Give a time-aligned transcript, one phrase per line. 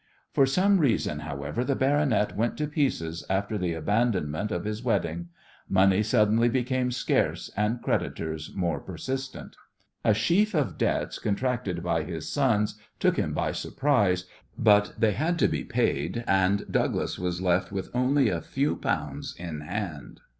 [0.33, 5.27] For some reason, however, the "baronet" went to pieces after the abandonment of his wedding.
[5.69, 9.55] Money suddenly became scarce, and creditors more persistent.
[10.03, 14.25] A sheaf of debts contracted by his sons took him by surprise,
[14.57, 19.35] but they had to be paid, and Douglas was left with only a few pounds
[19.37, 20.19] in hand.